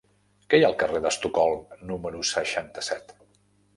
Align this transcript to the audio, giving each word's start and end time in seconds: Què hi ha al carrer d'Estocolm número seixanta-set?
Què 0.53 0.59
hi 0.61 0.63
ha 0.65 0.69
al 0.69 0.77
carrer 0.83 1.01
d'Estocolm 1.03 1.85
número 1.93 2.25
seixanta-set? 2.33 3.15